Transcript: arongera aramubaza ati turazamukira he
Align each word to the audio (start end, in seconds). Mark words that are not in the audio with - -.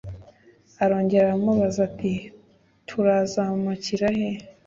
arongera 0.83 1.23
aramubaza 1.27 1.79
ati 1.89 2.13
turazamukira 2.87 4.07
he 4.17 4.29